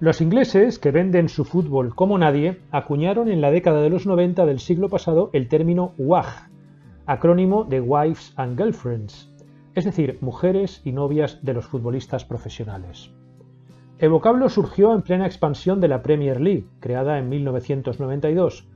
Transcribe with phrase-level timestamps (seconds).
[0.00, 4.46] Los ingleses, que venden su fútbol como nadie, acuñaron en la década de los 90
[4.46, 6.48] del siglo pasado el término WAG,
[7.04, 9.30] acrónimo de Wives and Girlfriends,
[9.74, 13.10] es decir, mujeres y novias de los futbolistas profesionales.
[13.98, 18.66] El vocablo surgió en plena expansión de la Premier League, creada en 1992,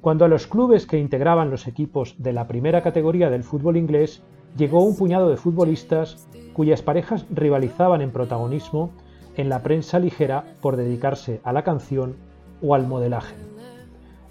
[0.00, 4.24] cuando a los clubes que integraban los equipos de la primera categoría del fútbol inglés
[4.56, 8.90] llegó un puñado de futbolistas cuyas parejas rivalizaban en protagonismo
[9.36, 12.16] en la prensa ligera por dedicarse a la canción
[12.62, 13.34] o al modelaje.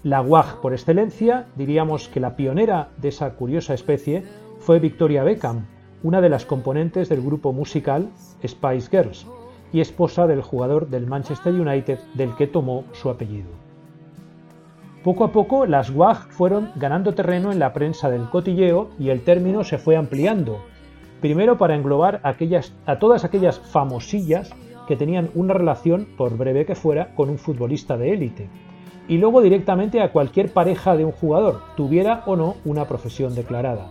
[0.02, 4.24] La WAG por excelencia, diríamos que la pionera de esa curiosa especie
[4.58, 5.66] fue Victoria Beckham,
[6.02, 8.08] una de las componentes del grupo musical
[8.44, 9.26] Spice Girls
[9.72, 13.48] y esposa del jugador del Manchester United del que tomó su apellido.
[15.04, 19.22] Poco a poco las WAG fueron ganando terreno en la prensa del cotilleo y el
[19.22, 20.58] término se fue ampliando,
[21.20, 24.50] primero para englobar a todas aquellas famosillas
[24.86, 28.48] que tenían una relación, por breve que fuera, con un futbolista de élite,
[29.08, 33.88] y luego directamente a cualquier pareja de un jugador, tuviera o no una profesión declarada.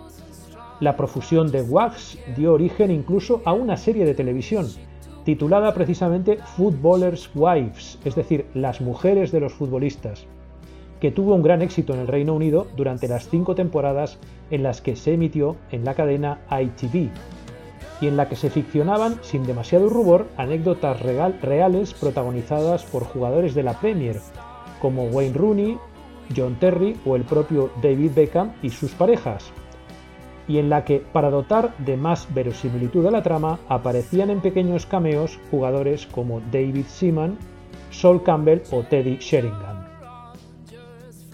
[0.79, 4.67] La profusión de WAGs dio origen incluso a una serie de televisión,
[5.23, 10.25] titulada precisamente Footballers' Wives, es decir, las mujeres de los futbolistas,
[10.99, 14.17] que tuvo un gran éxito en el Reino Unido durante las cinco temporadas
[14.49, 17.09] en las que se emitió en la cadena ITV,
[18.01, 23.63] y en la que se ficcionaban, sin demasiado rubor, anécdotas reales protagonizadas por jugadores de
[23.63, 24.19] la Premier,
[24.81, 25.77] como Wayne Rooney,
[26.35, 29.51] John Terry o el propio David Beckham y sus parejas,
[30.47, 34.85] y en la que, para dotar de más verosimilitud a la trama, aparecían en pequeños
[34.85, 37.37] cameos jugadores como David Seaman,
[37.91, 39.85] Sol Campbell o Teddy Sheringham.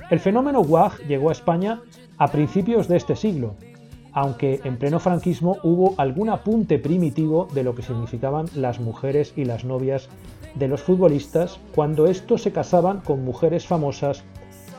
[0.10, 1.82] El fenómeno WAG llegó a España
[2.18, 3.56] a principios de este siglo,
[4.18, 9.46] aunque en pleno franquismo hubo algún apunte primitivo de lo que significaban las mujeres y
[9.46, 10.10] las novias
[10.56, 14.24] de los futbolistas cuando estos se casaban con mujeres famosas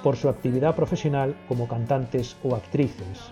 [0.03, 3.31] por su actividad profesional como cantantes o actrices.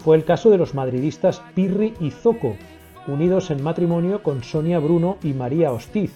[0.00, 2.56] Fue el caso de los madridistas Pirri y Zoco,
[3.06, 6.12] unidos en matrimonio con Sonia Bruno y María Hostiz,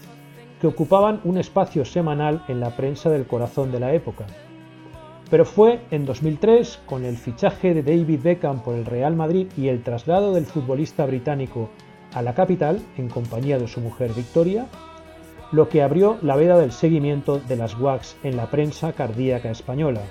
[0.61, 4.27] que ocupaban un espacio semanal en la prensa del corazón de la época.
[5.31, 9.69] Pero fue en 2003, con el fichaje de David Beckham por el Real Madrid y
[9.69, 11.69] el traslado del futbolista británico
[12.15, 14.67] a la capital en compañía de su mujer Victoria,
[15.53, 20.03] lo que abrió la veda del seguimiento de las WACs en la prensa cardíaca española.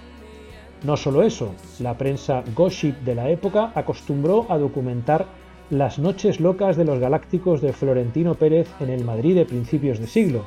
[0.84, 5.26] No solo eso, la prensa gossip de la época acostumbró a documentar
[5.72, 10.08] las noches locas de los galácticos de Florentino Pérez en el Madrid de principios de
[10.08, 10.46] siglo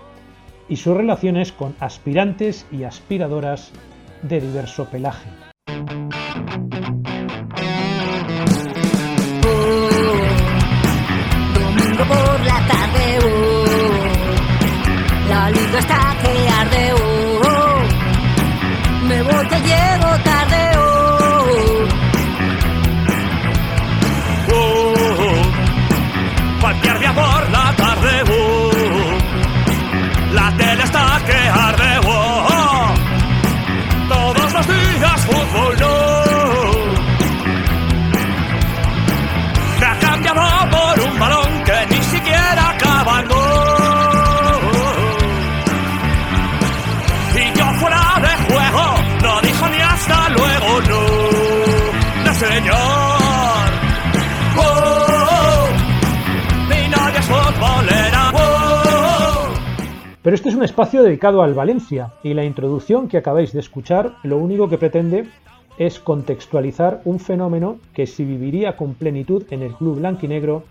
[0.69, 3.73] y sus relaciones con aspirantes y aspiradoras
[4.23, 5.50] de diverso pelaje.
[60.23, 64.17] Pero este es un espacio dedicado al Valencia y la introducción que acabáis de escuchar
[64.23, 65.27] lo único que pretende
[65.79, 70.65] es contextualizar un fenómeno que se viviría con plenitud en el club blanquinegro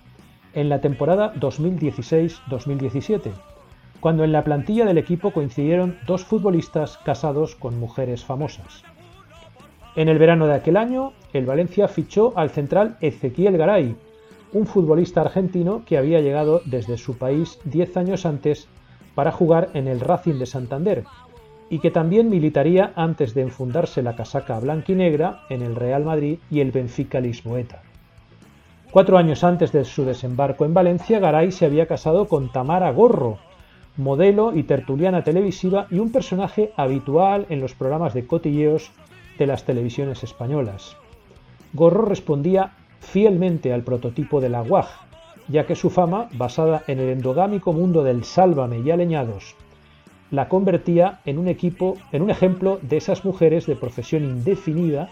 [0.53, 3.31] en la temporada 2016-2017,
[3.99, 8.83] cuando en la plantilla del equipo coincidieron dos futbolistas casados con mujeres famosas.
[9.95, 13.95] En el verano de aquel año, el Valencia fichó al central Ezequiel Garay,
[14.53, 18.67] un futbolista argentino que había llegado desde su país 10 años antes
[19.19, 21.03] para jugar en el Racing de Santander
[21.69, 26.61] y que también militaría antes de enfundarse la casaca blanquinegra en el Real Madrid y
[26.61, 27.81] el Benfica Lisboeta.
[28.91, 33.39] Cuatro años antes de su desembarco en Valencia, Garay se había casado con Tamara Gorro,
[33.97, 38.89] modelo y tertuliana televisiva y un personaje habitual en los programas de cotilleos
[39.37, 40.95] de las televisiones españolas.
[41.73, 42.71] Gorro respondía
[43.01, 45.08] fielmente al prototipo de la guaj,
[45.49, 49.55] ya que su fama, basada en el endogámico mundo del sálvame y aleñados,
[50.31, 55.09] la convertía en un equipo, en un ejemplo de esas mujeres de profesión indefinida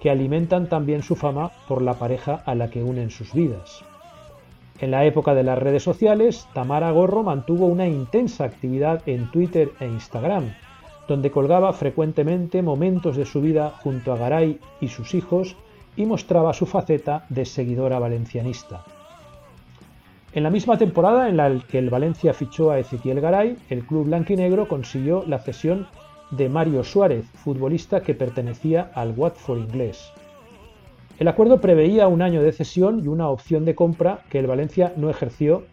[0.00, 3.84] que alimentan también su fama por la pareja a la que unen sus vidas.
[4.80, 9.70] En la época de las redes sociales, Tamara Gorro mantuvo una intensa actividad en Twitter
[9.80, 10.54] e Instagram,
[11.06, 15.56] donde colgaba frecuentemente momentos de su vida junto a Garay y sus hijos
[15.96, 18.84] y mostraba su faceta de seguidora valencianista.
[20.34, 24.06] En la misma temporada en la que el Valencia fichó a Ezequiel Garay, el club
[24.06, 25.88] blanquinegro consiguió la cesión
[26.30, 30.10] de Mario Suárez, futbolista que pertenecía al Watford inglés.
[31.18, 34.94] El acuerdo preveía un año de cesión y una opción de compra que el Valencia
[34.96, 35.64] no ejerció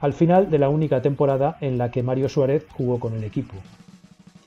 [0.00, 3.54] al final de la única temporada en la que Mario Suárez jugó con el equipo.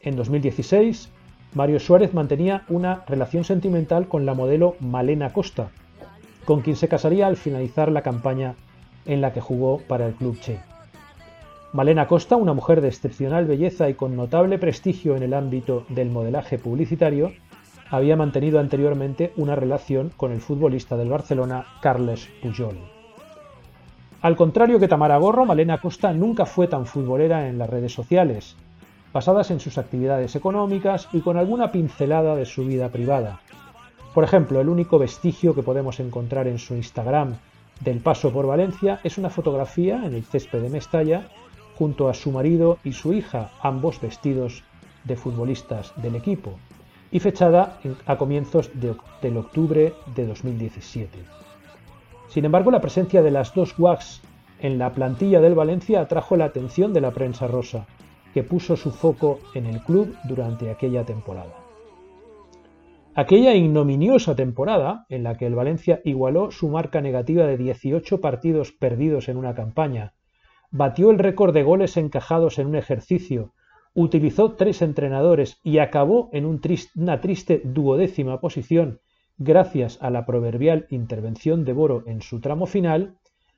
[0.01, 1.12] En 2016,
[1.53, 5.69] Mario Suárez mantenía una relación sentimental con la modelo Malena Costa,
[6.45, 8.56] con quien se casaría al finalizar la campaña
[9.06, 10.60] en la que jugó para el club Che.
[11.74, 16.10] Malena Costa, una mujer de excepcional belleza y con notable prestigio en el ámbito del
[16.10, 17.34] modelaje publicitario,
[17.90, 22.78] había mantenido anteriormente una relación con el futbolista del Barcelona Carles Pujol.
[24.22, 28.56] Al contrario que Tamara Gorro, Malena Costa nunca fue tan futbolera en las redes sociales,
[29.13, 33.42] basadas en sus actividades económicas y con alguna pincelada de su vida privada.
[34.13, 37.36] Por ejemplo, el único vestigio que podemos encontrar en su Instagram
[37.81, 41.27] del paso por Valencia es una fotografía en el césped de Mestalla
[41.75, 44.63] junto a su marido y su hija, ambos vestidos
[45.04, 46.54] de futbolistas del equipo,
[47.12, 51.19] y fechada a comienzos de, del octubre de 2017.
[52.30, 54.21] Sin embargo, la presencia de las dos WACs
[54.60, 57.86] en la plantilla del Valencia atrajo la atención de la prensa rosa,
[58.33, 61.65] que puso su foco en el club durante aquella temporada.
[63.18, 68.74] Aquella ignominiosa temporada, en la que el Valencia igualó su marca negativa de 18 partidos
[68.74, 70.16] perdidos en una campaña,
[70.70, 73.54] batió el récord de goles encajados en un ejercicio,
[73.94, 79.00] utilizó tres entrenadores y acabó en una triste duodécima posición
[79.38, 83.16] gracias a la proverbial intervención de Boro en su tramo final,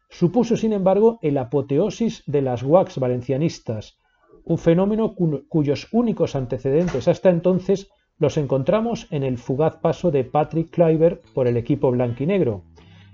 [0.07, 3.97] supuso sin embargo el apoteosis de las WACs valencianistas,
[4.43, 5.15] un fenómeno
[5.49, 11.47] cuyos únicos antecedentes hasta entonces los encontramos en el fugaz paso de Patrick Kluivert por
[11.47, 12.63] el equipo blanquinegro,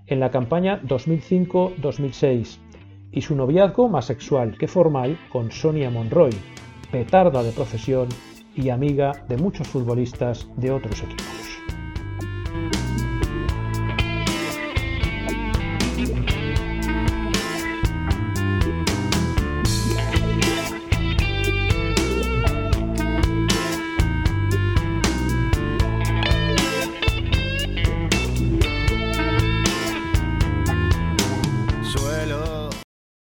[0.07, 2.57] en la campaña 2005-2006,
[3.11, 6.31] y su noviazgo más sexual que formal con Sonia Monroy,
[6.91, 8.07] petarda de profesión
[8.55, 11.42] y amiga de muchos futbolistas de otros equipos.